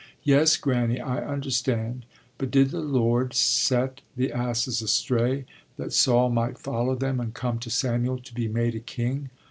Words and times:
Yes, 0.23 0.57
Granny, 0.57 0.99
I 0.99 1.19
understand: 1.23 2.07
but 2.39 2.49
did 2.49 2.71
the 2.71 2.79
Lord 2.79 3.35
set 3.35 4.01
the 4.17 4.31
asses 4.31 4.81
astray 4.81 5.45
that 5.77 5.93
Saul 5.93 6.31
might 6.31 6.57
follow 6.57 6.95
them 6.95 7.19
and 7.19 7.35
come 7.35 7.59
to 7.59 7.69
Samuel 7.69 8.17
to 8.17 8.33
be 8.33 8.47
made 8.47 8.73
a 8.73 8.79
King? 8.79 9.29